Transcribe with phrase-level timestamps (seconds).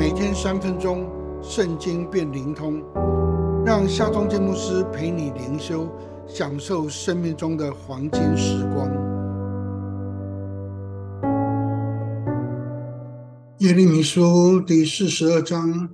[0.00, 1.06] 每天三分钟，
[1.42, 2.82] 圣经变灵通，
[3.66, 5.86] 让夏忠建牧师陪你灵修，
[6.26, 8.88] 享受生命中的黄金时光。
[13.58, 15.86] 耶利米书第四十二章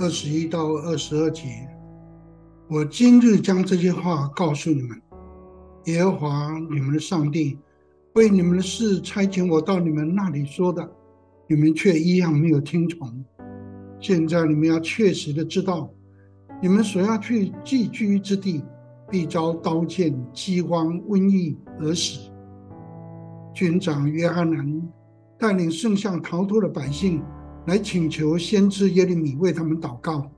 [0.00, 1.44] 二十一到二十二节，
[2.68, 5.00] 我今日将这些话告诉你们。
[5.84, 7.56] 耶和华你们的上帝
[8.14, 10.90] 为你们的事差遣我到你们那里说的，
[11.46, 13.24] 你们却一样没有听从。
[14.04, 15.88] 现在你们要确实的知道，
[16.60, 18.62] 你们所要去寄居之地，
[19.10, 22.30] 必遭刀剑、饥荒、瘟疫而死。
[23.54, 24.82] 军长约翰南
[25.38, 27.22] 带领圣向逃脱的百姓
[27.64, 30.30] 来请求先知耶利米为他们祷告，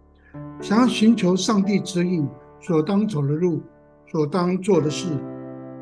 [0.60, 2.24] 想要寻求上帝指引
[2.60, 3.60] 所当走的路、
[4.06, 5.08] 所当做的事。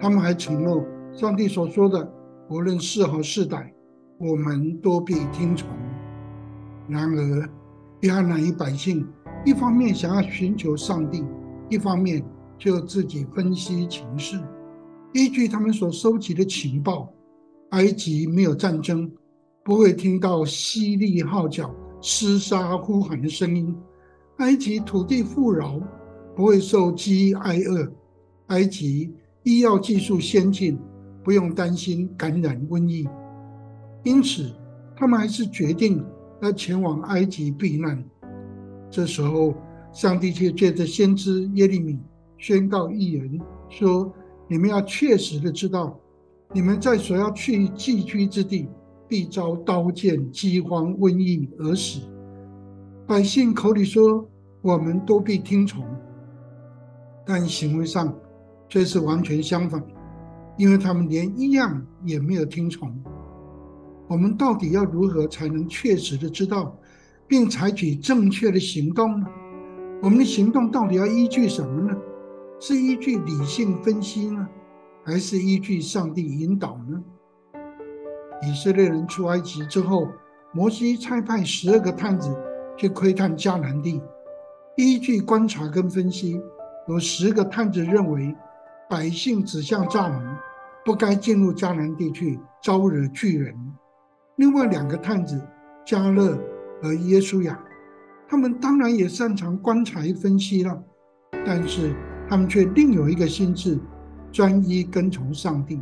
[0.01, 0.83] 他们还承诺，
[1.13, 2.11] 上帝所说的，
[2.49, 3.71] 无论是好是歹，
[4.17, 5.69] 我们都必听从。
[6.89, 7.49] 然而，
[8.05, 9.03] 约翰南与百姓
[9.47, 11.25] 一方面想要寻求上帝，
[11.71, 12.23] 一方面
[12.59, 14.39] 就自己分析情势，
[15.15, 17.11] 依据他们所收集的情报，
[17.71, 19.11] 埃及没有战争，
[19.65, 23.75] 不会听到犀利号角、厮杀呼喊的声音；
[24.37, 25.81] 埃及土地富饶，
[26.37, 27.91] 不会受饥挨饿；
[28.49, 29.11] 埃及。
[29.45, 30.79] 医药技术先进，
[31.23, 33.09] 不用担心感染瘟疫，
[34.03, 34.51] 因此
[34.95, 36.05] 他们还是决定
[36.45, 38.05] 他前往埃及避难。
[38.91, 39.55] 这时候，
[39.95, 41.99] 上帝却借着先知耶利米
[42.37, 44.13] 宣告一人说
[44.47, 45.99] ：“你们要确实的知道，
[46.53, 48.69] 你们在所要去寄居之地，
[49.09, 52.01] 必遭刀剑、饥荒、瘟疫而死。”
[53.09, 54.29] 百姓口里说
[54.61, 55.83] ：“我们都必听从”，
[57.25, 58.15] 但行为上。
[58.67, 59.81] 却是完全相反，
[60.57, 62.93] 因为他们连一样也没有听从。
[64.07, 66.77] 我们到底要如何才能确实的知道，
[67.27, 69.27] 并采取正确的行动呢？
[70.03, 71.97] 我们的行动到底要依据什么呢？
[72.61, 74.49] 是依据理性分析呢，
[75.03, 77.03] 还是依据上帝引导呢？
[78.43, 80.09] 以色列人出埃及之后，
[80.53, 82.37] 摩西差派十二个探子
[82.77, 84.01] 去窥探迦南地，
[84.77, 86.41] 依据观察跟分析，
[86.89, 88.35] 有十个探子认为。
[88.87, 90.23] 百姓指向蚱蜢，
[90.85, 93.57] 不该进入迦南地区招惹巨人。
[94.37, 95.41] 另外两个探子
[95.87, 96.39] 加勒
[96.83, 97.59] 和耶稣亚，
[98.29, 100.83] 他们当然也擅长观察分析了，
[101.45, 101.95] 但是
[102.29, 103.79] 他们却另有一个心智，
[104.33, 105.81] 专一跟从上帝，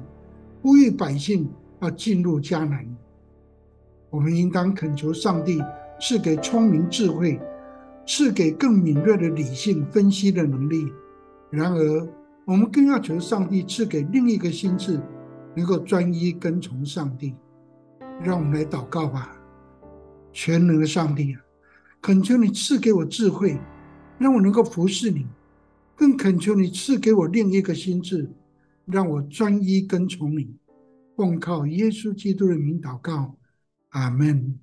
[0.63, 2.87] 呼吁百姓要进入迦南。
[4.11, 5.63] 我们应当恳求上帝
[6.01, 7.41] 赐给聪明智慧，
[8.07, 10.93] 赐给更敏锐的理性分析的能力。
[11.51, 12.09] 然而。
[12.45, 15.01] 我们更要求上帝赐给另一个心智，
[15.55, 17.37] 能够专一跟从上帝。
[18.21, 19.37] 让我们来祷告吧，
[20.33, 21.41] 全能的上帝啊，
[22.01, 23.59] 恳求你赐给我智慧，
[24.19, 25.25] 让我能够服侍你；
[25.97, 28.31] 更恳求你赐给我另一个心智，
[28.87, 30.57] 让我专一跟从你。
[31.17, 33.37] 奉靠耶稣基督的名祷告，
[33.91, 34.59] 阿门。